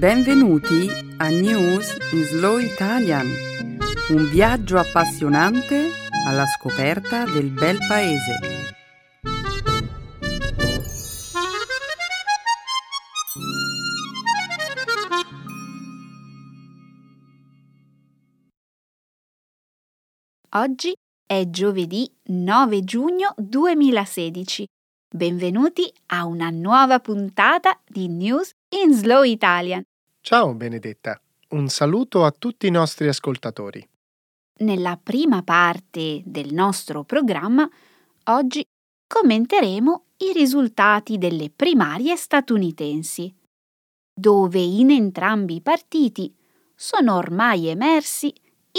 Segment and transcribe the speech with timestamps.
[0.00, 3.26] Benvenuti a News in Slow Italian,
[4.08, 5.90] un viaggio appassionante
[6.26, 8.38] alla scoperta del bel paese.
[20.54, 20.94] Oggi
[21.26, 24.66] è giovedì 9 giugno 2016.
[25.14, 28.50] Benvenuti a una nuova puntata di News
[28.82, 29.82] in Slow Italian.
[30.32, 33.84] Ciao Benedetta, un saluto a tutti i nostri ascoltatori.
[34.60, 37.68] Nella prima parte del nostro programma,
[38.26, 38.64] oggi
[39.08, 43.34] commenteremo i risultati delle primarie statunitensi,
[44.14, 46.32] dove in entrambi i partiti
[46.76, 48.32] sono ormai emersi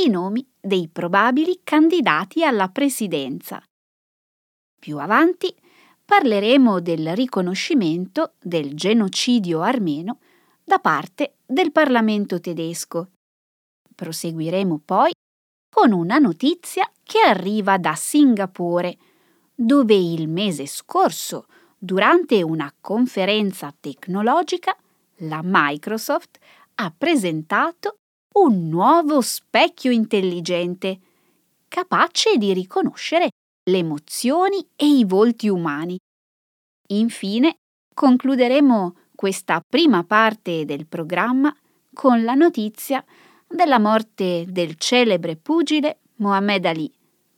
[0.05, 3.61] i nomi dei probabili candidati alla presidenza.
[4.79, 5.53] Più avanti
[6.05, 10.19] parleremo del riconoscimento del genocidio armeno
[10.71, 13.09] da parte del Parlamento tedesco.
[13.93, 15.11] Proseguiremo poi
[15.69, 18.97] con una notizia che arriva da Singapore,
[19.53, 24.73] dove il mese scorso, durante una conferenza tecnologica,
[25.23, 26.39] la Microsoft
[26.75, 27.95] ha presentato
[28.35, 30.99] un nuovo specchio intelligente,
[31.67, 33.31] capace di riconoscere
[33.69, 35.97] le emozioni e i volti umani.
[36.91, 37.57] Infine,
[37.93, 41.55] concluderemo questa prima parte del programma
[41.93, 43.05] con la notizia
[43.47, 46.91] della morte del celebre pugile Mohamed Ali,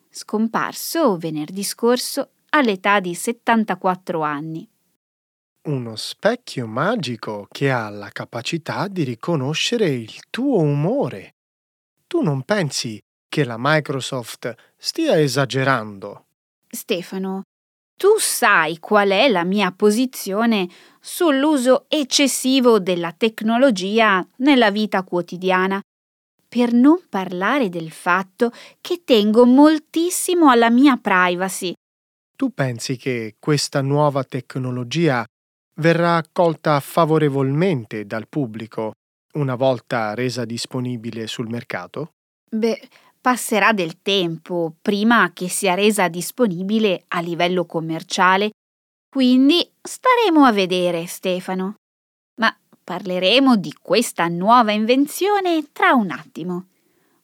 [0.10, 4.66] scomparso venerdì scorso all'età di 74 anni.
[5.64, 11.36] Uno specchio magico che ha la capacità di riconoscere il tuo umore.
[12.08, 16.28] Tu non pensi che la Microsoft stia esagerando?
[16.66, 17.42] Stefano,
[18.04, 20.68] tu sai qual è la mia posizione
[21.00, 25.80] sull'uso eccessivo della tecnologia nella vita quotidiana,
[26.50, 28.52] per non parlare del fatto
[28.82, 31.72] che tengo moltissimo alla mia privacy.
[32.36, 35.24] Tu pensi che questa nuova tecnologia
[35.76, 38.92] verrà accolta favorevolmente dal pubblico
[39.36, 42.10] una volta resa disponibile sul mercato?
[42.52, 42.82] Beh,
[43.24, 48.52] passerà del tempo prima che sia resa disponibile a livello commerciale,
[49.10, 51.76] quindi staremo a vedere, Stefano.
[52.42, 52.54] Ma
[52.84, 56.68] parleremo di questa nuova invenzione tra un attimo.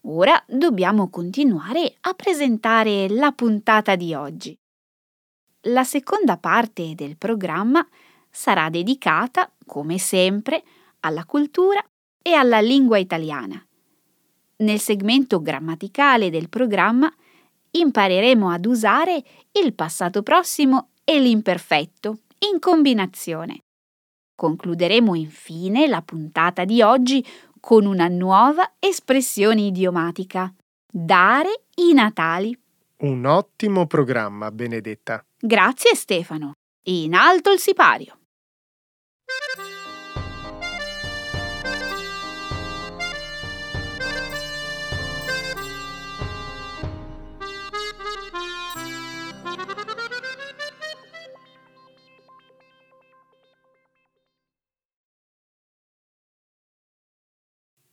[0.03, 4.55] Ora dobbiamo continuare a presentare la puntata di oggi.
[5.63, 7.85] La seconda parte del programma
[8.29, 10.63] sarà dedicata, come sempre,
[11.01, 11.85] alla cultura
[12.21, 13.61] e alla lingua italiana.
[14.61, 17.11] Nel segmento grammaticale del programma
[17.71, 22.19] impareremo ad usare il passato prossimo e l'imperfetto
[22.51, 23.59] in combinazione.
[24.35, 27.25] Concluderemo infine la puntata di oggi
[27.59, 30.53] con una nuova espressione idiomatica.
[30.91, 32.57] Dare i Natali.
[32.97, 35.23] Un ottimo programma, Benedetta.
[35.39, 36.51] Grazie Stefano.
[36.87, 38.18] In alto il sipario.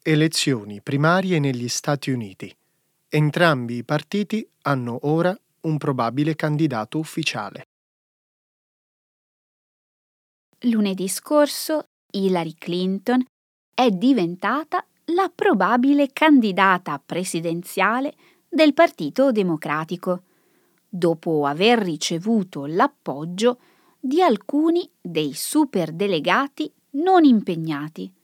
[0.08, 2.56] Elezioni primarie negli Stati Uniti.
[3.08, 7.66] Entrambi i partiti hanno ora un probabile candidato ufficiale.
[10.60, 13.24] Lunedì scorso Hillary Clinton
[13.74, 18.14] è diventata la probabile candidata presidenziale
[18.48, 20.22] del Partito Democratico,
[20.88, 23.58] dopo aver ricevuto l'appoggio
[23.98, 28.14] di alcuni dei superdelegati non impegnati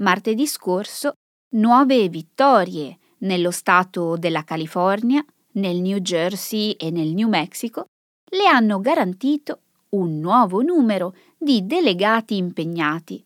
[0.00, 1.12] martedì scorso
[1.54, 7.86] nuove vittorie nello stato della California, nel New Jersey e nel New Mexico
[8.30, 9.60] le hanno garantito
[9.90, 13.24] un nuovo numero di delegati impegnati.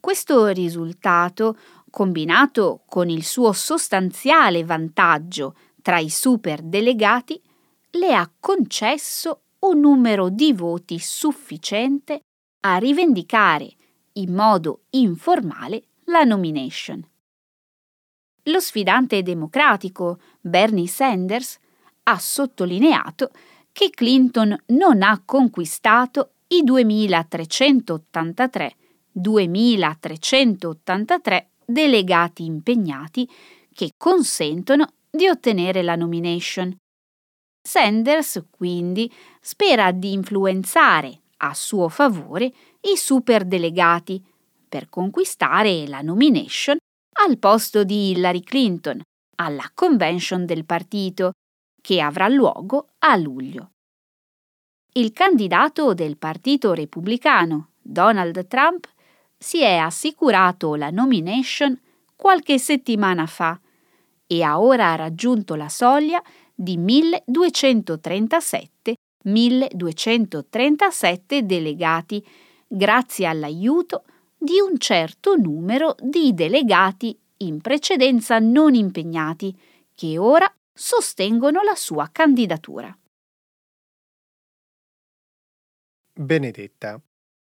[0.00, 1.58] Questo risultato,
[1.90, 7.40] combinato con il suo sostanziale vantaggio tra i superdelegati,
[7.90, 12.20] le ha concesso un numero di voti sufficiente
[12.60, 13.76] a rivendicare
[14.16, 17.02] in modo informale la nomination.
[18.44, 21.58] Lo sfidante democratico Bernie Sanders
[22.04, 23.30] ha sottolineato
[23.72, 28.76] che Clinton non ha conquistato i 2383,
[29.10, 33.28] 2383 delegati impegnati
[33.72, 36.76] che consentono di ottenere la nomination.
[37.60, 42.52] Sanders quindi spera di influenzare a suo favore
[42.86, 44.22] i superdelegati
[44.68, 46.76] per conquistare la nomination
[47.18, 49.00] al posto di Hillary Clinton
[49.36, 51.32] alla convention del partito,
[51.80, 53.70] che avrà luogo a luglio.
[54.94, 58.88] Il candidato del Partito Repubblicano, Donald Trump,
[59.36, 61.78] si è assicurato la nomination
[62.16, 63.60] qualche settimana fa
[64.26, 66.22] e ha ora raggiunto la soglia
[66.54, 68.94] di 1237
[69.24, 72.26] 1237 delegati
[72.66, 74.04] grazie all'aiuto
[74.36, 79.56] di un certo numero di delegati in precedenza non impegnati
[79.94, 82.96] che ora sostengono la sua candidatura.
[86.18, 87.00] Benedetta,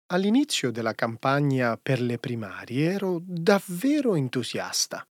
[0.09, 5.07] all'inizio della campagna per le primarie ero davvero entusiasta.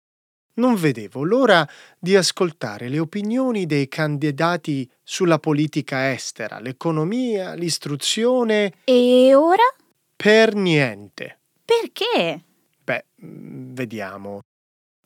[0.55, 1.67] Non vedevo l'ora
[1.99, 8.75] di ascoltare le opinioni dei candidati sulla politica estera, l'economia, l'istruzione.
[8.85, 9.63] E ora?
[10.23, 11.41] Per niente.
[11.65, 12.45] Perché?
[12.85, 14.43] Beh, mm, vediamo.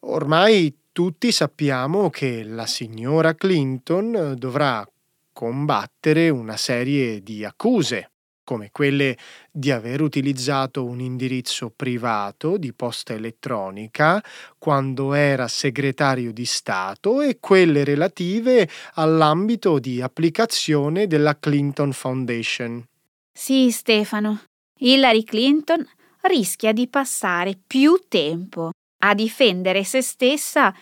[0.01, 4.87] Ormai tutti sappiamo che la signora Clinton dovrà
[5.33, 8.11] combattere una serie di accuse
[8.45, 9.17] come quelle
[9.51, 14.23] di aver utilizzato un indirizzo privato di posta elettronica
[14.59, 22.85] quando era segretario di Stato e quelle relative all'ambito di applicazione della Clinton Foundation.
[23.33, 24.43] Sì, Stefano.
[24.79, 25.87] Hillary Clinton
[26.23, 28.71] rischia di passare più tempo
[29.05, 30.75] a difendere se stessa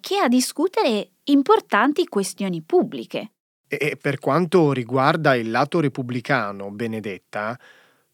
[0.00, 3.32] che a discutere importanti questioni pubbliche.
[3.68, 7.58] E per quanto riguarda il lato repubblicano, Benedetta,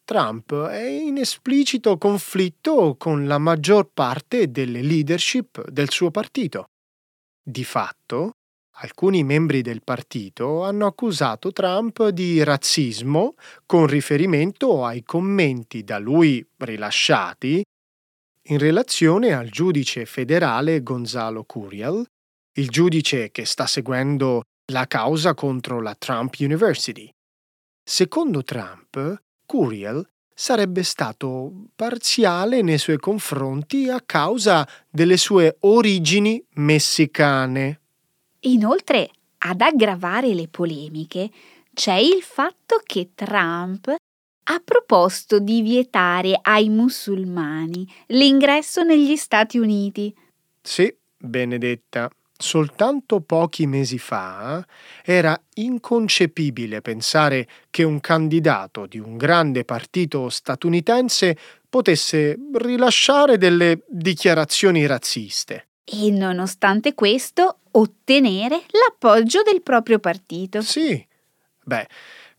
[0.04, 6.64] Trump è in esplicito conflitto con la maggior parte delle leadership del suo partito.
[7.42, 8.32] Di fatto,
[8.76, 13.34] alcuni membri del partito hanno accusato Trump di razzismo
[13.66, 17.62] con riferimento ai commenti da lui rilasciati
[18.46, 22.04] in relazione al giudice federale Gonzalo Curiel,
[22.54, 24.42] il giudice che sta seguendo
[24.72, 27.08] la causa contro la Trump University.
[27.84, 30.04] Secondo Trump, Curiel
[30.34, 37.81] sarebbe stato parziale nei suoi confronti a causa delle sue origini messicane.
[38.44, 41.30] Inoltre, ad aggravare le polemiche,
[41.72, 43.94] c'è il fatto che Trump
[44.44, 50.14] ha proposto di vietare ai musulmani l'ingresso negli Stati Uniti.
[50.60, 52.10] Sì, Benedetta.
[52.36, 54.66] Soltanto pochi mesi fa
[55.04, 64.84] era inconcepibile pensare che un candidato di un grande partito statunitense potesse rilasciare delle dichiarazioni
[64.86, 65.68] razziste.
[65.84, 70.60] E nonostante questo ottenere l'appoggio del proprio partito.
[70.62, 71.06] Sì.
[71.64, 71.86] Beh,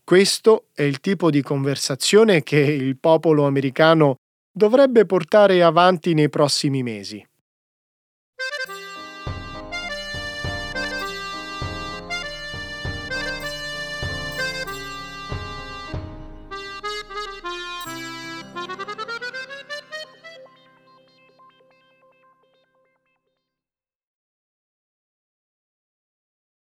[0.02, 4.16] questo è il tipo di conversazione che il popolo americano
[4.50, 7.26] dovrebbe portare avanti nei prossimi mesi.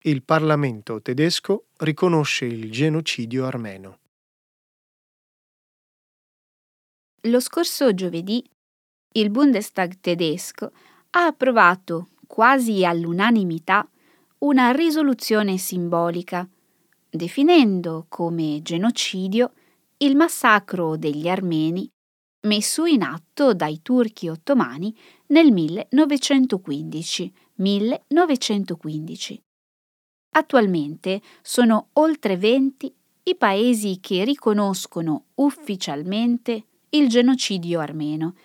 [0.08, 3.98] Il Parlamento tedesco riconosce il genocidio armeno.
[7.24, 8.48] Lo scorso giovedì
[9.14, 10.72] il Bundestag tedesco
[11.12, 13.90] ha approvato quasi all'unanimità
[14.40, 16.48] una risoluzione simbolica,
[17.10, 19.54] definendo come genocidio
[19.98, 21.90] il massacro degli armeni
[22.42, 24.96] messo in atto dai turchi ottomani
[25.28, 27.34] nel 1915.
[30.36, 30.38] 1915.
[30.38, 38.36] Attualmente sono oltre 20 i paesi che riconoscono ufficialmente il genocidio armeno.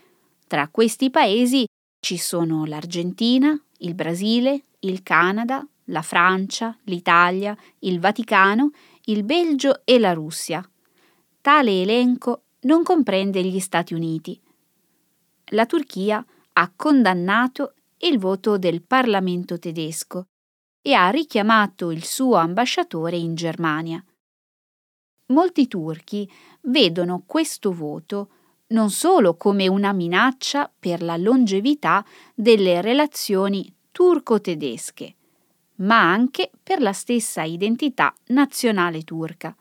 [0.46, 1.66] Tra questi paesi
[1.98, 8.70] ci sono l'Argentina, il Brasile, il Canada, la Francia, l'Italia, il Vaticano,
[9.06, 10.66] il Belgio e la Russia.
[11.40, 14.40] Tale elenco non comprende gli Stati Uniti.
[15.52, 20.26] La Turchia ha condannato il voto del Parlamento tedesco
[20.90, 24.04] e ha richiamato il suo ambasciatore in Germania.
[25.26, 26.28] Molti turchi
[26.62, 28.30] vedono questo voto
[28.70, 32.04] non solo come una minaccia per la longevità
[32.34, 35.14] delle relazioni turco-tedesche,
[35.76, 39.56] ma anche per la stessa identità nazionale turca.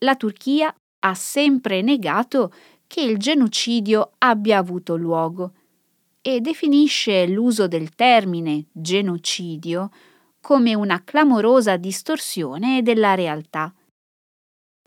[0.00, 2.52] La Turchia ha sempre negato
[2.86, 5.54] che il genocidio abbia avuto luogo
[6.20, 9.90] e definisce l'uso del termine genocidio
[10.40, 13.72] come una clamorosa distorsione della realtà.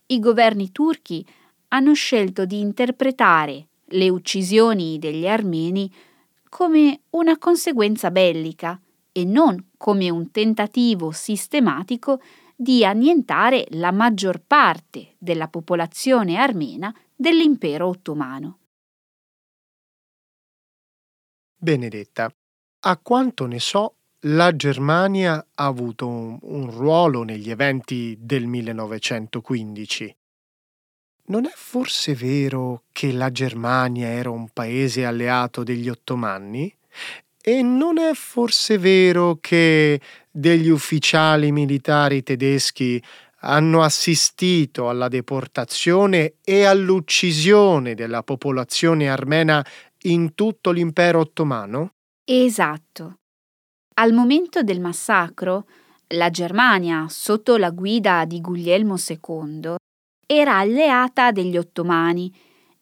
[0.08, 1.26] I governi turchi
[1.70, 5.92] hanno scelto di interpretare le uccisioni degli armeni
[6.50, 8.80] come una conseguenza bellica
[9.12, 12.22] e non come un tentativo sistematico
[12.56, 18.60] di annientare la maggior parte della popolazione armena dell'impero ottomano.
[21.56, 22.34] Benedetta,
[22.86, 30.16] a quanto ne so, la Germania ha avuto un, ruolo negli eventi del 1915.
[31.26, 36.74] Non è forse vero che la Germania era un paese alleato degli ottomani?
[37.42, 40.00] E non è forse vero che
[40.32, 43.02] degli ufficiali militari tedeschi
[43.46, 49.66] hanno assistito alla deportazione e all'uccisione della popolazione armena
[50.04, 51.96] in tutto l'impero ottomano?
[52.24, 53.18] Esatto.
[53.96, 55.66] Al momento del massacro,
[56.08, 59.76] la Germania, sotto la guida di Guglielmo II,
[60.26, 62.34] era alleata degli ottomani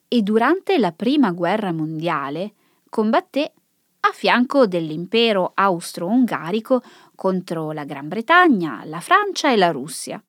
[0.08, 2.54] e durante la Prima Guerra Mondiale
[2.88, 3.52] combatté
[4.00, 6.82] a fianco dell'impero austro-ungarico
[7.14, 10.22] contro la Gran Bretagna, la Francia e la Russia.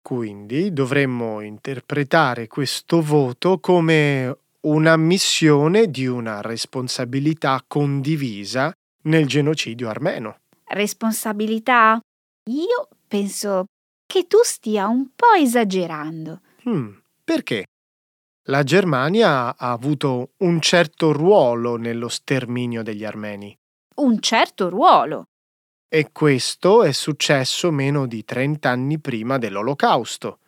[0.00, 8.72] Quindi dovremmo interpretare questo voto come un'ammissione di una responsabilità condivisa
[9.06, 10.40] nel genocidio armeno.
[10.64, 12.00] Responsabilità?
[12.50, 13.66] Io penso
[14.06, 16.40] che tu stia un po' esagerando.
[16.68, 16.92] Hmm,
[17.24, 17.64] perché?
[18.48, 23.56] La Germania ha avuto un certo ruolo nello sterminio degli armeni.
[23.96, 25.24] Un certo ruolo.
[25.88, 30.38] E questo è successo meno di 30 anni prima dell'Olocausto.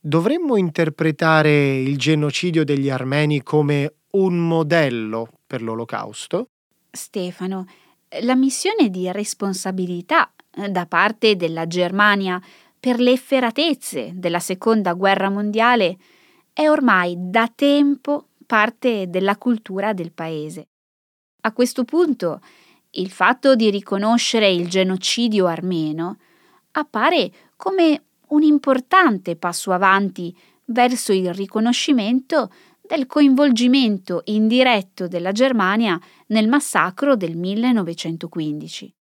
[0.00, 6.48] Dovremmo interpretare il genocidio degli armeni come un modello per l'Olocausto?
[6.98, 7.66] Stefano,
[8.22, 12.40] la missione di responsabilità eh, da parte della Germania
[12.78, 15.96] per le efferatezze della Seconda Guerra Mondiale
[16.52, 20.68] è ormai da tempo parte della cultura del paese.
[21.42, 22.40] A questo punto,
[22.92, 26.18] il fatto di riconoscere il genocidio armeno
[26.72, 30.36] appare come un importante passo avanti
[30.66, 32.50] verso il riconoscimento
[32.88, 38.94] del coinvolgimento indiretto della Germania nel massacro del 1915.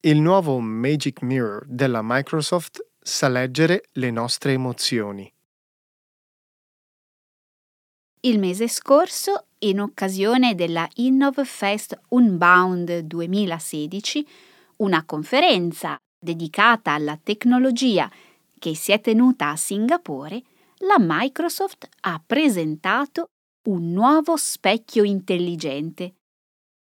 [0.00, 5.32] Il nuovo Magic Mirror della Microsoft sa leggere le nostre emozioni.
[8.22, 14.26] Il mese scorso, in occasione della InnovFest Unbound 2016,
[14.78, 18.10] una conferenza dedicata alla tecnologia
[18.58, 20.42] che si è tenuta a Singapore,
[20.78, 23.28] la Microsoft ha presentato
[23.68, 26.14] un nuovo specchio intelligente.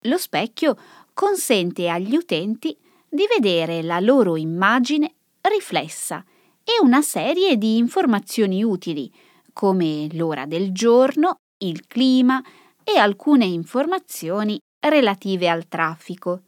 [0.01, 0.77] Lo specchio
[1.11, 2.77] consente agli utenti
[3.09, 5.15] di vedere la loro immagine
[5.49, 6.23] riflessa
[6.63, 9.11] e una serie di informazioni utili,
[9.51, 12.41] come l'ora del giorno, il clima
[12.83, 16.41] e alcune informazioni relative al traffico.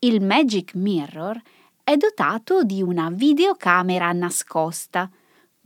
[0.00, 1.40] Il Magic Mirror
[1.84, 5.10] è dotato di una videocamera nascosta,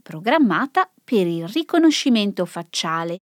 [0.01, 3.17] programmata per il riconoscimento facciale,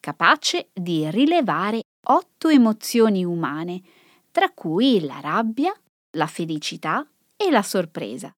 [0.00, 3.80] capace di rilevare otto emozioni umane,
[4.30, 5.72] tra cui la rabbia,
[6.16, 7.06] la felicità
[7.44, 8.32] e la sorpresa.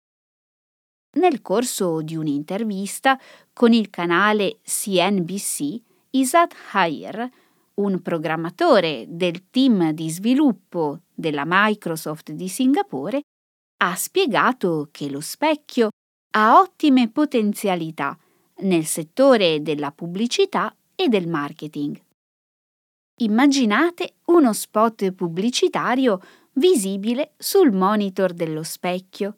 [1.17, 3.21] Nel corso di un'intervista
[3.53, 5.81] con il canale CNBC,
[6.11, 7.31] Isad Hayer,
[7.75, 13.23] un programmatore del team di sviluppo della Microsoft di Singapore,
[13.83, 15.91] ha spiegato che lo specchio
[16.37, 18.17] ha ottime potenzialità
[18.59, 22.01] nel settore della pubblicità e del marketing.
[23.21, 26.21] Immaginate uno spot pubblicitario
[26.55, 29.37] visibile sul monitor dello specchio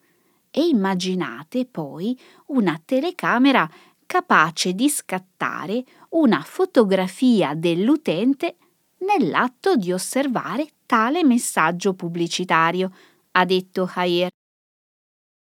[0.50, 3.68] e immaginate poi una telecamera
[4.06, 8.56] capace di scattare una fotografia dell'utente
[8.98, 12.92] nell'atto di osservare tale messaggio pubblicitario,
[13.32, 14.30] ha detto Hayer.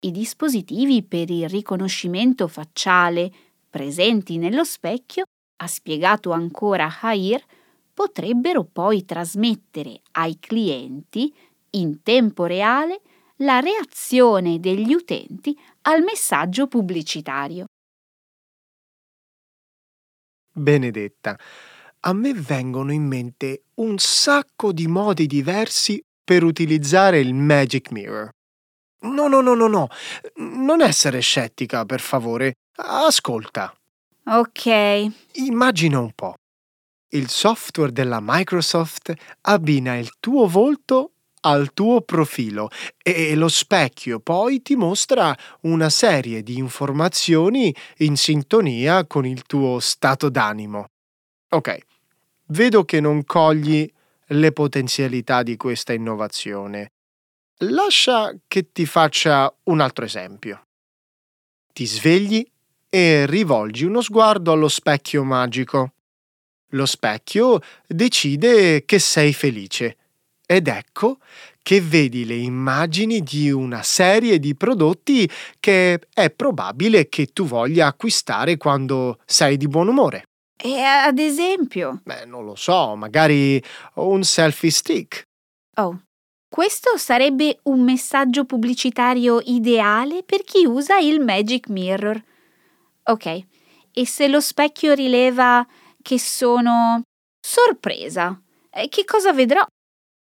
[0.06, 3.32] I dispositivi per il riconoscimento facciale
[3.70, 5.26] presenti nello specchio,
[5.58, 7.44] ha spiegato ancora Hayer,
[7.94, 11.34] potrebbero poi trasmettere ai clienti
[11.76, 13.02] in tempo reale
[13.38, 17.66] la reazione degli utenti al messaggio pubblicitario.
[20.56, 21.38] Benedetta,
[22.02, 28.30] a me vengono in mente un sacco di modi diversi per utilizzare il Magic Mirror.
[29.06, 29.88] No, no, no, no, no.
[30.36, 32.54] Non essere scettica, per favore.
[32.76, 33.74] Ascolta.
[34.26, 35.12] Ok.
[35.34, 36.36] Immagina un po'.
[37.10, 41.13] Il software della Microsoft abbina il tuo volto
[41.46, 42.70] al tuo profilo
[43.02, 49.80] e lo specchio poi ti mostra una serie di informazioni in sintonia con il tuo
[49.80, 50.88] stato d'animo.
[51.50, 51.78] Ok,
[52.48, 53.90] vedo che non cogli
[54.28, 56.92] le potenzialità di questa innovazione.
[57.58, 60.66] Lascia che ti faccia un altro esempio.
[61.72, 62.46] Ti svegli
[62.90, 65.94] e rivolgi uno sguardo allo specchio magico.
[66.70, 69.98] Lo specchio decide che sei felice
[70.46, 71.18] ed ecco
[71.62, 77.88] che vedi le immagini di una serie di prodotti che è probabile che tu voglia
[77.88, 80.26] acquistare quando sei di buon umore.
[80.58, 82.02] E ad esempio?
[82.04, 83.62] Beh, non lo so, magari
[83.96, 85.24] un selfie stick.
[85.76, 86.04] Oh,
[86.50, 92.22] questo sarebbe un messaggio pubblicitario ideale per chi usa il Magic Mirror.
[93.06, 93.46] Ok,
[93.92, 95.66] e se lo specchio rileva
[96.02, 97.02] che sono
[97.40, 99.66] sorpresa, eh, che cosa vedrò?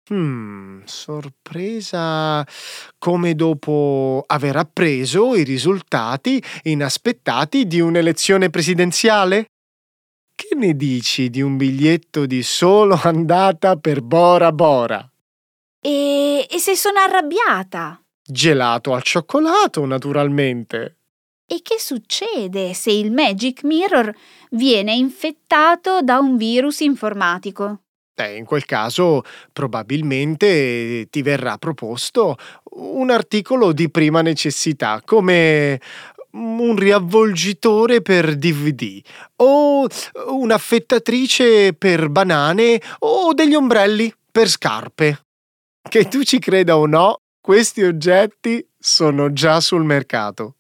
[0.09, 2.47] Hmm, sorpresa
[2.97, 9.47] come dopo aver appreso i risultati inaspettati di un'elezione presidenziale?
[10.33, 15.11] Che ne dici di un biglietto di solo andata per Bora Bora?
[15.81, 18.01] E, e se sono arrabbiata?
[18.23, 20.99] Gelato al cioccolato, naturalmente.
[21.49, 24.15] E che succede se il Magic Mirror
[24.51, 27.86] viene infettato da un virus informatico?
[28.19, 32.37] Eh, in quel caso probabilmente ti verrà proposto
[32.77, 35.79] un articolo di prima necessità, come
[36.33, 39.01] un riavvolgitore per DVD
[39.37, 39.87] o
[40.29, 45.21] un'affettatrice per banane o degli ombrelli per scarpe.
[45.89, 50.57] Che tu ci creda o no, questi oggetti sono già sul mercato.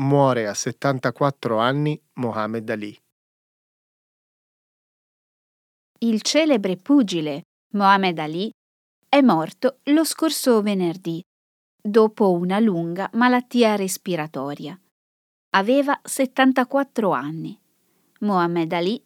[0.00, 2.98] Muore a 74 anni Mohammed Ali.
[5.98, 7.42] Il celebre pugile
[7.74, 8.50] Mohammed Ali
[9.06, 11.22] è morto lo scorso venerdì,
[11.78, 14.80] dopo una lunga malattia respiratoria.
[15.50, 17.60] Aveva 74 anni.
[18.20, 19.04] Mohammed Ali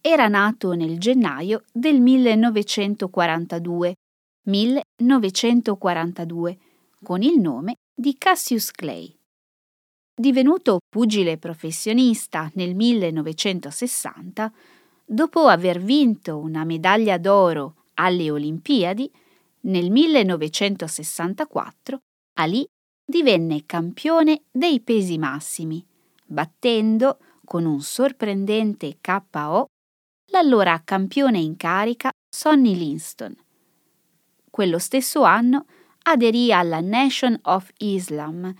[0.00, 3.94] era nato nel gennaio del 1942,
[4.48, 6.58] 1942
[7.00, 9.16] con il nome di Cassius Clay.
[10.22, 14.52] Divenuto pugile professionista nel 1960,
[15.04, 19.10] dopo aver vinto una medaglia d'oro alle Olimpiadi,
[19.62, 21.98] nel 1964
[22.34, 22.64] Ali
[23.04, 25.84] divenne campione dei pesi massimi,
[26.24, 29.66] battendo con un sorprendente KO
[30.30, 33.34] l'allora campione in carica Sonny Linston.
[34.48, 35.66] Quello stesso anno
[36.02, 38.54] aderì alla Nation of Islam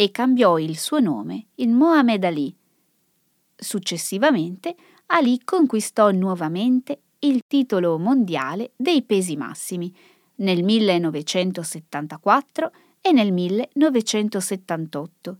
[0.00, 2.54] e cambiò il suo nome in Mohammed Ali.
[3.56, 9.92] Successivamente Ali conquistò nuovamente il titolo mondiale dei pesi massimi
[10.36, 15.38] nel 1974 e nel 1978.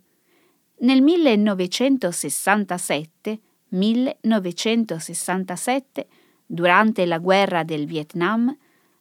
[0.79, 6.09] Nel 1967, 1967,
[6.44, 8.53] durante la guerra del Vietnam,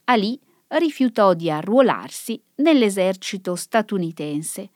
[0.04, 4.70] Ali rifiutò di arruolarsi nell'esercito statunitense.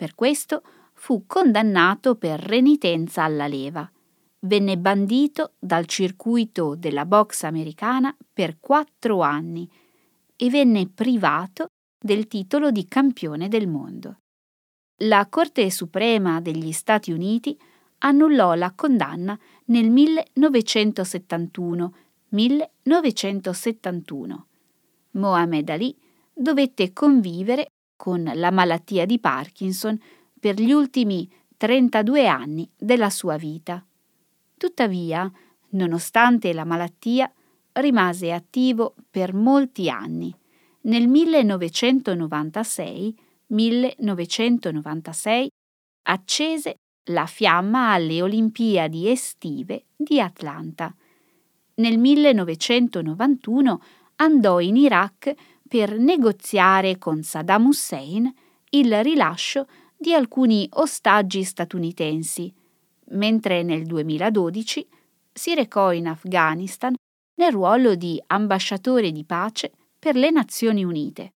[0.00, 0.62] Per questo
[0.94, 3.86] fu condannato per renitenza alla leva
[4.44, 9.70] venne bandito dal circuito della box americana per quattro anni
[10.36, 11.66] e venne privato
[11.98, 14.20] del titolo di campione del mondo.
[15.02, 17.54] La Corte Suprema degli Stati Uniti
[17.98, 21.94] annullò la condanna nel 1971.
[22.30, 24.46] 1971.
[25.10, 25.94] Mohammed Ali
[26.32, 30.00] dovette convivere con la malattia di Parkinson
[30.40, 33.84] per gli ultimi 32 anni della sua vita.
[34.56, 35.30] Tuttavia,
[35.72, 37.30] nonostante la malattia,
[37.72, 40.34] rimase attivo per molti anni.
[40.84, 45.50] Nel 1996, 1996
[46.04, 46.76] accese
[47.10, 50.90] la fiamma alle Olimpiadi estive di Atlanta.
[51.74, 53.82] Nel 1991
[54.16, 55.34] andò in Iraq
[55.70, 58.28] per negoziare con Saddam Hussein
[58.70, 62.52] il rilascio di alcuni ostaggi statunitensi
[63.10, 64.88] mentre nel 2012
[65.32, 66.92] si recò in Afghanistan
[67.36, 71.34] nel ruolo di ambasciatore di pace per le Nazioni Unite.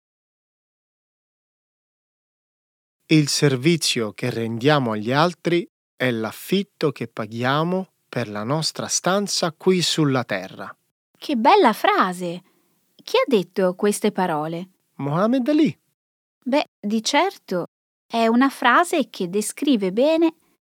[3.08, 9.82] Il servizio che rendiamo agli altri è l'affitto che paghiamo per la nostra stanza qui
[9.82, 10.74] sulla terra.
[11.18, 12.44] Che bella frase!
[13.04, 14.70] Chi ha detto queste parole?
[14.96, 15.78] Mohammed Ali.
[16.44, 17.66] Beh, di certo
[18.06, 20.34] è una frase che descrive bene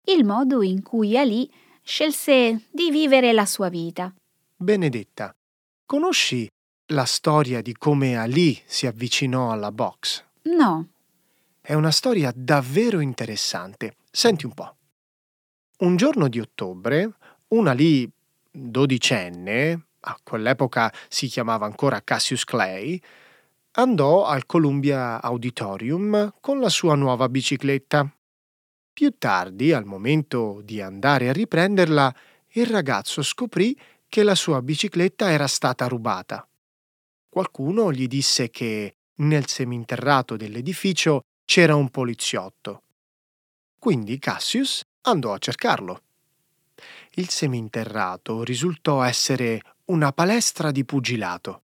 [0.04, 1.50] il modo in cui Ali
[1.82, 4.12] scelse di vivere la sua vita.
[4.56, 5.34] Benedetta,
[5.86, 6.48] conosci
[6.86, 10.24] la storia di come Ali si avvicinò alla box?
[10.42, 10.88] No,
[11.60, 13.94] È una storia davvero interessante.
[14.10, 14.76] Senti un po'.
[15.78, 17.16] Un giorno di ottobre,
[17.48, 18.10] un Ali
[18.50, 23.00] dodicenne, a quell'epoca si chiamava ancora Cassius Clay,
[23.72, 28.10] andò al Columbia Auditorium con la sua nuova bicicletta.
[28.92, 32.14] Più tardi, al momento di andare a riprenderla,
[32.54, 36.46] il ragazzo scoprì che la sua bicicletta era stata rubata.
[37.28, 42.82] Qualcuno gli disse che nel seminterrato dell'edificio c'era un poliziotto.
[43.78, 46.02] Quindi Cassius andò a cercarlo.
[47.14, 49.60] Il seminterrato risultò essere
[49.92, 51.64] una palestra di pugilato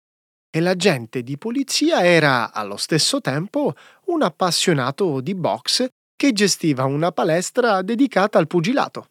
[0.49, 7.11] e l'agente di polizia era allo stesso tempo un appassionato di box che gestiva una
[7.11, 9.09] palestra dedicata al pugilato.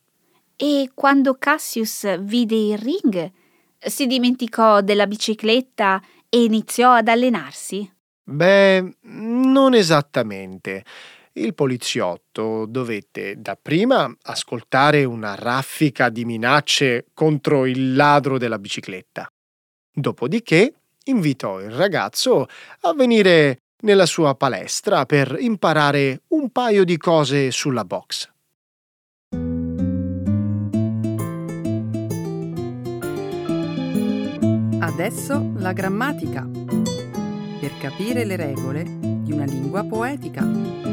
[0.57, 3.31] e quando Cassius vide il ring,
[3.79, 7.89] si dimenticò della bicicletta e iniziò ad allenarsi.
[8.23, 10.85] Beh, non esattamente.
[11.37, 19.27] Il poliziotto dovette dapprima ascoltare una raffica di minacce contro il ladro della bicicletta.
[19.93, 20.75] Dopodiché
[21.07, 22.47] invitò il ragazzo
[22.83, 28.31] a venire nella sua palestra per imparare un paio di cose sulla box.
[34.79, 36.49] Adesso la grammatica.
[37.59, 40.84] Per capire le regole di una lingua poetica.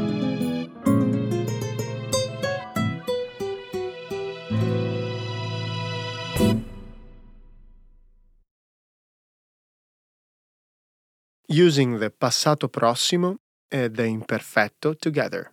[11.52, 13.36] Using the passato prossimo
[13.68, 15.52] e the imperfetto together.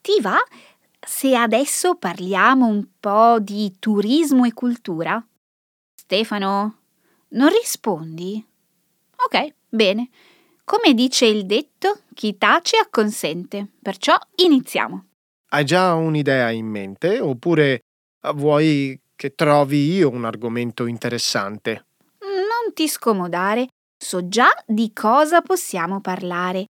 [0.00, 0.38] Ti va
[1.04, 5.20] se adesso parliamo un po' di turismo e cultura?
[5.94, 6.78] Stefano,
[7.30, 8.44] non rispondi?
[9.16, 10.08] Ok, bene.
[10.64, 13.66] Come dice il detto, chi tace acconsente.
[13.82, 15.06] Perciò iniziamo.
[15.50, 17.80] Hai già un'idea in mente oppure
[18.20, 21.86] eh, vuoi che trovi io un argomento interessante?
[22.62, 23.66] Non ti scomodare,
[23.98, 26.66] so già di cosa possiamo parlare.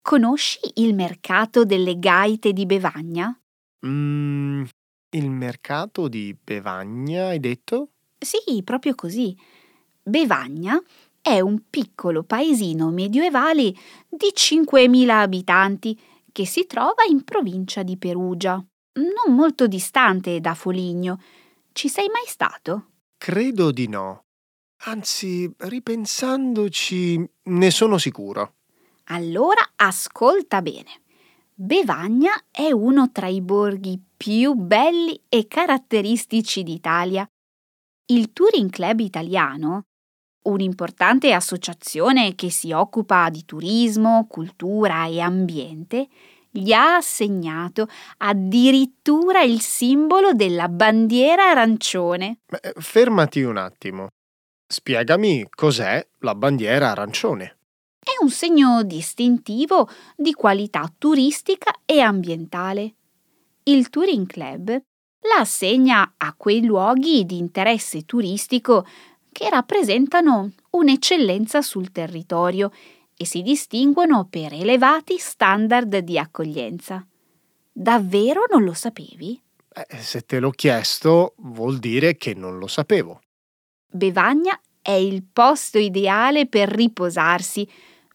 [0.00, 3.36] Conosci il mercato delle gaite di Bevagna?
[3.84, 4.62] Mm,
[5.10, 7.88] il mercato di Bevagna, hai detto?
[8.16, 9.36] Sì, proprio così.
[10.00, 10.80] Bevagna
[11.20, 13.74] è un piccolo paesino medioevale
[14.08, 21.20] di 5.000 abitanti che si trova in provincia di Perugia, non molto distante da Foligno.
[21.72, 22.90] Ci sei mai stato?
[23.18, 24.23] Credo di no.
[24.86, 28.54] Anzi, ripensandoci, ne sono sicuro.
[29.04, 31.00] Allora ascolta bene.
[31.54, 37.26] Bevagna è uno tra i borghi più belli e caratteristici d'Italia.
[38.06, 39.84] Il Touring Club Italiano,
[40.42, 46.08] un'importante associazione che si occupa di turismo, cultura e ambiente,
[46.50, 52.40] gli ha assegnato addirittura il simbolo della bandiera arancione.
[52.46, 54.08] Beh, fermati un attimo.
[54.66, 57.58] Spiegami cos'è la bandiera arancione.
[57.98, 62.94] È un segno distintivo di qualità turistica e ambientale.
[63.64, 64.68] Il Touring Club
[65.24, 68.86] la assegna a quei luoghi di interesse turistico
[69.32, 72.70] che rappresentano un'eccellenza sul territorio
[73.16, 77.06] e si distinguono per elevati standard di accoglienza.
[77.72, 79.40] Davvero non lo sapevi?
[79.72, 83.20] Eh, se te l'ho chiesto, vuol dire che non lo sapevo.
[83.96, 87.64] Bevagna è il posto ideale per riposarsi,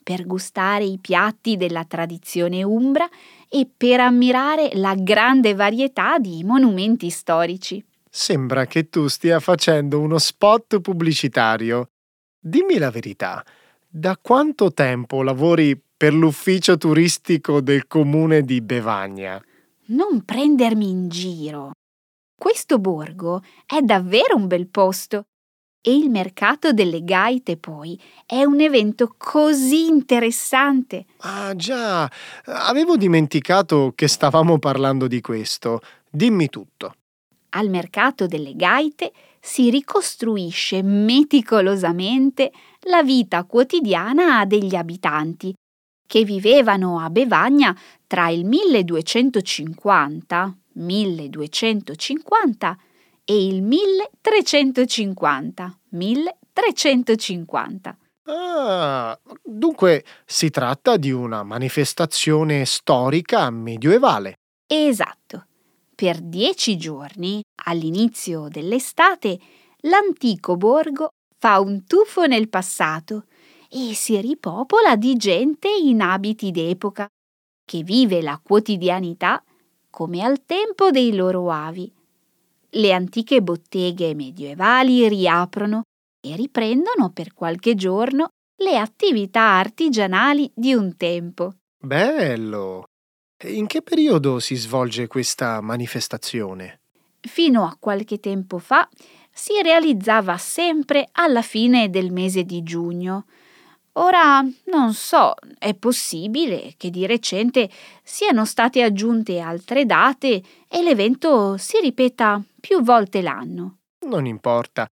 [0.04, 3.08] per gustare i piatti della tradizione umbra
[3.48, 7.82] e per ammirare la grande varietà di monumenti storici.
[8.10, 11.92] Sembra che tu stia facendo uno spot pubblicitario.
[12.38, 13.42] Dimmi la verità,
[13.88, 19.42] da quanto tempo lavori per l'ufficio turistico del comune di Bevagna?
[19.86, 21.72] Non prendermi in giro.
[22.36, 25.24] Questo borgo è davvero un bel posto.
[25.82, 31.06] E il mercato delle gaite, poi, è un evento così interessante.
[31.20, 32.12] Ah già,
[32.44, 35.80] avevo dimenticato che stavamo parlando di questo.
[36.10, 36.96] Dimmi tutto.
[37.52, 45.54] Al mercato delle gaite si ricostruisce meticolosamente la vita quotidiana degli abitanti
[46.06, 47.74] che vivevano a Bevagna
[48.06, 52.78] tra il 1250, 1250
[53.30, 57.98] e il 1350, 1350.
[58.24, 64.38] Ah, dunque si tratta di una manifestazione storica medioevale.
[64.66, 65.46] Esatto.
[65.94, 69.38] Per dieci giorni, all'inizio dell'estate,
[69.82, 73.26] l'antico borgo fa un tuffo nel passato
[73.70, 77.08] e si ripopola di gente in abiti d'epoca,
[77.64, 79.44] che vive la quotidianità
[79.92, 81.94] come al tempo dei loro avi.
[82.72, 85.84] Le antiche botteghe medievali riaprono
[86.22, 88.30] e riprendono per qualche giorno
[88.62, 91.56] le attività artigianali di un tempo.
[91.82, 92.84] Bello!
[93.46, 96.82] In che periodo si svolge questa manifestazione?
[97.22, 98.88] Fino a qualche tempo fa
[99.32, 103.26] si realizzava sempre alla fine del mese di giugno.
[104.00, 107.70] Ora non so, è possibile che di recente
[108.02, 113.80] siano state aggiunte altre date e l'evento si ripeta più volte l'anno.
[114.08, 114.88] Non importa,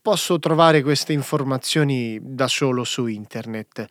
[0.00, 3.84] posso trovare queste informazioni da solo su internet.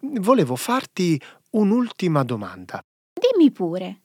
[0.00, 2.82] Volevo farti un'ultima domanda.
[3.12, 4.00] Dimmi pure.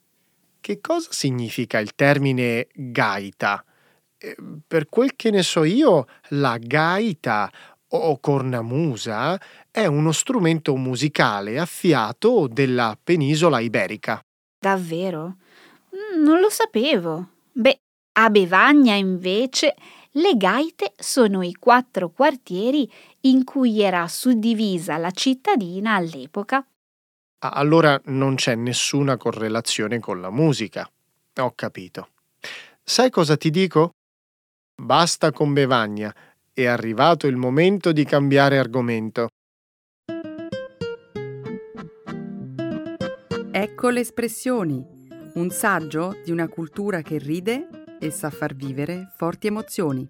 [0.60, 3.64] Che cosa significa il termine gaita?
[4.18, 4.36] Eh,
[4.68, 7.50] per quel che ne so io, la gaita
[7.88, 9.40] o cornamusa
[9.76, 14.22] è uno strumento musicale a fiato della penisola iberica.
[14.58, 15.36] Davvero?
[15.94, 17.32] Mm, non lo sapevo.
[17.52, 17.80] Beh,
[18.14, 19.76] a Bevagna invece
[20.12, 22.90] le gaite sono i quattro quartieri
[23.22, 26.66] in cui era suddivisa la cittadina all'epoca
[27.54, 30.90] allora non c'è nessuna correlazione con la musica.
[31.38, 32.10] Ho capito.
[32.82, 33.92] Sai cosa ti dico?
[34.76, 36.14] Basta con Bevagna,
[36.54, 39.30] è arrivato il momento di cambiare argomento.
[43.68, 44.80] Ecco le espressioni,
[45.34, 50.08] un saggio di una cultura che ride e sa far vivere forti emozioni.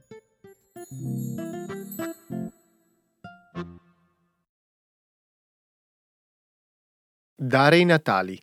[7.33, 8.37] Dare i natali.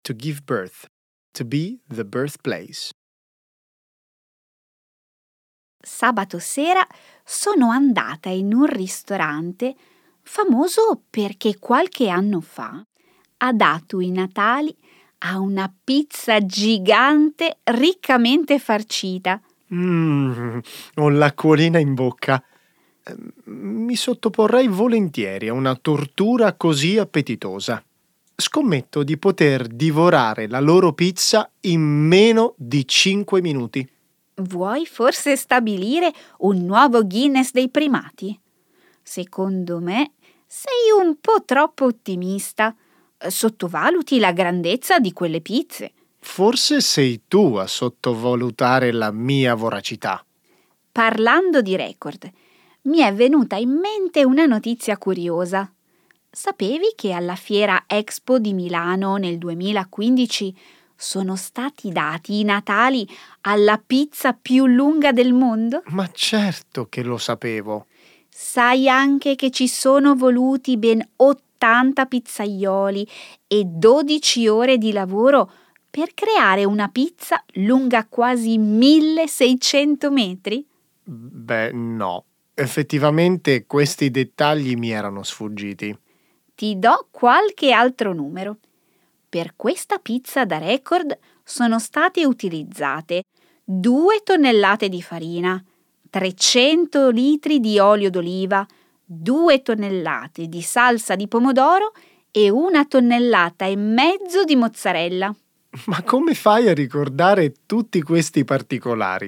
[0.00, 0.86] To give birth.
[1.32, 2.90] To be the birthplace.
[5.78, 6.86] Sabato sera
[7.22, 9.74] sono andata in un ristorante
[10.22, 12.82] famoso perché qualche anno fa
[13.44, 14.74] ha dato i natali
[15.18, 19.40] a una pizza gigante riccamente farcita.
[19.72, 20.60] Mmm,
[20.96, 22.42] ho l'acquolina in bocca.
[23.04, 27.82] Ehm, mi sottoporrei volentieri a una tortura così appetitosa
[28.36, 33.88] scommetto di poter divorare la loro pizza in meno di 5 minuti.
[34.36, 38.38] Vuoi forse stabilire un nuovo Guinness dei primati?
[39.00, 40.12] Secondo me
[40.46, 42.74] sei un po' troppo ottimista.
[43.28, 45.92] Sottovaluti la grandezza di quelle pizze.
[46.18, 50.24] Forse sei tu a sottovalutare la mia voracità.
[50.90, 52.30] Parlando di record,
[52.82, 55.70] mi è venuta in mente una notizia curiosa.
[56.30, 60.56] Sapevi che alla Fiera Expo di Milano nel 2015
[60.96, 63.06] sono stati dati i natali
[63.42, 65.82] alla pizza più lunga del mondo?
[65.86, 67.86] Ma certo che lo sapevo.
[68.28, 71.06] Sai anche che ci sono voluti ben
[71.64, 73.08] 80 pizzaioli
[73.46, 75.50] e 12 ore di lavoro
[75.88, 80.66] per creare una pizza lunga quasi 1600 metri?
[81.02, 82.24] Beh, no.
[82.52, 85.96] Effettivamente questi dettagli mi erano sfuggiti.
[86.54, 88.58] Ti do qualche altro numero.
[89.28, 93.22] Per questa pizza da record sono state utilizzate
[93.64, 95.62] 2 tonnellate di farina,
[96.10, 98.64] 300 litri di olio d'oliva,
[99.04, 101.92] 2 tonnellate di salsa di pomodoro
[102.30, 105.34] e una tonnellata e mezzo di mozzarella.
[105.86, 109.26] Ma come fai a ricordare tutti questi particolari?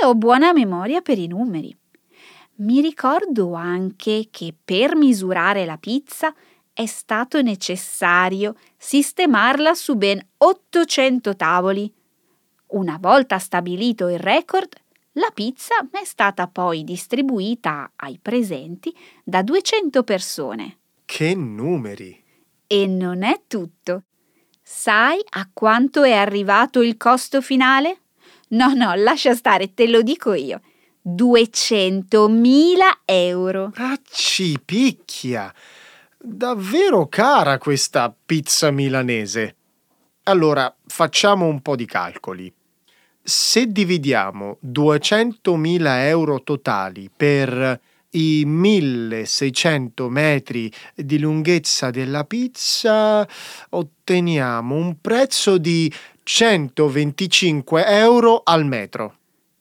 [0.00, 1.76] Io ho buona memoria per i numeri.
[2.56, 6.32] Mi ricordo anche che per misurare la pizza
[6.72, 11.92] è stato necessario sistemarla su ben 800 tavoli.
[12.68, 14.68] Una volta stabilito il record,
[15.16, 20.78] la pizza è stata poi distribuita ai presenti da 200 persone.
[21.04, 22.22] Che numeri!
[22.66, 24.04] E non è tutto.
[24.62, 27.98] Sai a quanto è arrivato il costo finale?
[28.48, 30.62] No, no, lascia stare, te lo dico io.
[31.04, 33.72] 200.000 euro.
[33.74, 35.52] Ah, ci picchia!
[36.16, 39.56] Davvero cara questa pizza milanese.
[40.24, 42.54] Allora, facciamo un po' di calcoli.
[43.22, 47.80] Se dividiamo 200.000 euro totali per
[48.10, 53.26] i 1600 metri di lunghezza della pizza,
[53.70, 55.92] otteniamo un prezzo di
[56.24, 59.16] 125 euro al metro.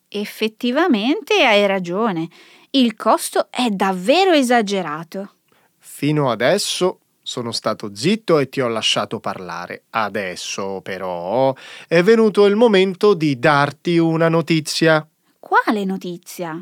[0.07, 2.27] Effettivamente hai ragione.
[2.71, 5.35] Il costo è davvero esagerato.
[5.77, 6.99] Fino adesso
[7.31, 9.83] sono stato zitto e ti ho lasciato parlare.
[9.91, 11.55] Adesso, però,
[11.87, 15.07] è venuto il momento di darti una notizia.
[15.39, 16.61] Quale notizia?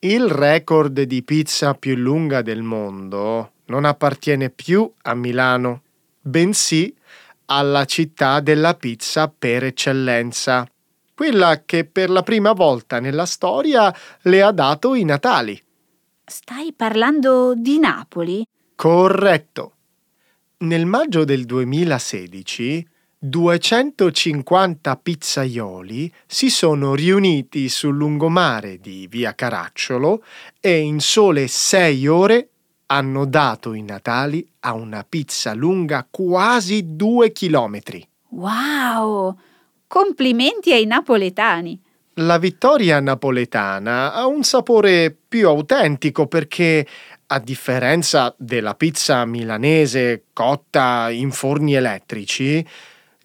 [0.00, 5.82] Il record di pizza più lunga del mondo non appartiene più a Milano,
[6.20, 6.92] bensì
[7.46, 10.68] alla città della pizza per eccellenza,
[11.14, 15.62] quella che per la prima volta nella storia le ha dato i Natali.
[16.24, 18.44] Stai parlando di Napoli?
[18.74, 19.74] Corretto.
[20.60, 22.84] Nel maggio del 2016
[23.16, 30.24] 250 pizzaioli si sono riuniti sul lungomare di via Caracciolo
[30.58, 32.48] e in sole sei ore
[32.86, 38.04] hanno dato i natali a una pizza lunga quasi due chilometri.
[38.30, 39.38] Wow!
[39.86, 41.80] Complimenti ai napoletani!
[42.14, 46.84] La vittoria napoletana ha un sapore più autentico perché,
[47.30, 52.66] a differenza della pizza milanese cotta in forni elettrici,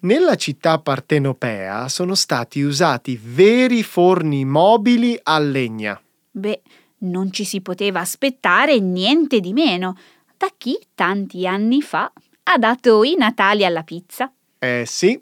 [0.00, 5.98] nella città partenopea sono stati usati veri forni mobili a legna.
[6.30, 6.60] Beh,
[6.98, 9.96] non ci si poteva aspettare niente di meno
[10.36, 12.12] da chi tanti anni fa
[12.42, 14.30] ha dato i natali alla pizza.
[14.58, 15.18] Eh sì,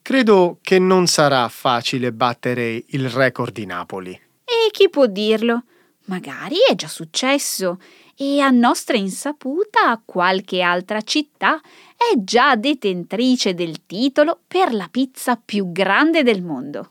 [0.00, 4.12] credo che non sarà facile battere il record di Napoli.
[4.12, 5.64] E chi può dirlo?
[6.08, 7.78] Magari è già successo
[8.16, 11.60] e a nostra insaputa qualche altra città
[11.94, 16.90] è già detentrice del titolo per la pizza più grande del mondo.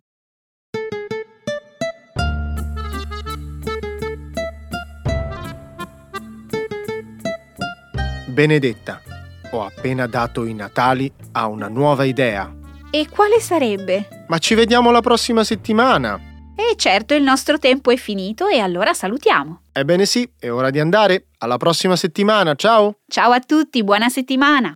[8.28, 9.02] Benedetta,
[9.50, 12.54] ho appena dato i natali a una nuova idea.
[12.92, 14.26] E quale sarebbe?
[14.28, 16.27] Ma ci vediamo la prossima settimana.
[16.60, 19.62] E certo il nostro tempo è finito e allora salutiamo.
[19.72, 21.28] Ebbene sì, è ora di andare.
[21.38, 22.98] Alla prossima settimana, ciao!
[23.08, 24.74] Ciao a tutti, buona settimana!